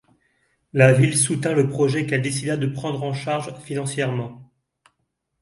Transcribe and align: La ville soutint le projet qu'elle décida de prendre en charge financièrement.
La 0.73 0.93
ville 0.93 1.15
soutint 1.15 1.53
le 1.53 1.69
projet 1.69 2.07
qu'elle 2.07 2.23
décida 2.23 2.57
de 2.57 2.65
prendre 2.65 3.03
en 3.03 3.13
charge 3.13 3.53
financièrement. 3.59 4.41